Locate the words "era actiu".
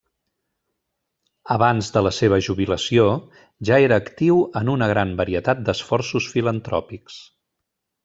3.89-4.43